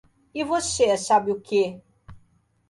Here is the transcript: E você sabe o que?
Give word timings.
E 0.33 0.43
você 0.43 0.97
sabe 0.97 1.31
o 1.31 1.39
que? 1.39 1.79